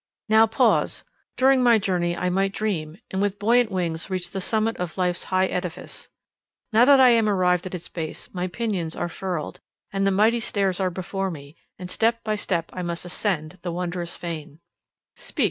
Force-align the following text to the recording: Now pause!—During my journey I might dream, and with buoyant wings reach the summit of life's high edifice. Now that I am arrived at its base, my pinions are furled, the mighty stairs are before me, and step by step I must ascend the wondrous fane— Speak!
Now 0.27 0.47
pause!—During 0.47 1.61
my 1.61 1.77
journey 1.77 2.17
I 2.17 2.31
might 2.31 2.53
dream, 2.53 2.97
and 3.11 3.21
with 3.21 3.37
buoyant 3.37 3.69
wings 3.69 4.09
reach 4.09 4.31
the 4.31 4.41
summit 4.41 4.77
of 4.77 4.97
life's 4.97 5.25
high 5.25 5.45
edifice. 5.45 6.09
Now 6.73 6.85
that 6.85 6.99
I 6.99 7.09
am 7.09 7.29
arrived 7.29 7.67
at 7.67 7.75
its 7.75 7.87
base, 7.87 8.27
my 8.33 8.47
pinions 8.47 8.95
are 8.95 9.07
furled, 9.09 9.59
the 9.93 10.09
mighty 10.09 10.39
stairs 10.39 10.79
are 10.79 10.89
before 10.89 11.29
me, 11.29 11.55
and 11.77 11.91
step 11.91 12.23
by 12.23 12.35
step 12.35 12.71
I 12.73 12.81
must 12.81 13.05
ascend 13.05 13.59
the 13.61 13.71
wondrous 13.71 14.17
fane— 14.17 14.59
Speak! 15.15 15.39